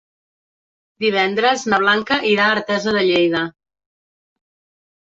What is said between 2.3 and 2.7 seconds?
irà a